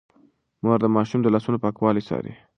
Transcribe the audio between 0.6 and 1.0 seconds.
مور د